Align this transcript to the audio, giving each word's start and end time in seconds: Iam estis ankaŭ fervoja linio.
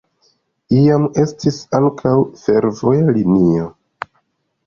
Iam 0.77 1.03
estis 1.23 1.59
ankaŭ 1.79 2.15
fervoja 2.45 3.13
linio. 3.19 3.67